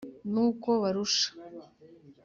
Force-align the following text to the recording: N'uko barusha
N'uko 0.31 0.69
barusha 0.81 1.29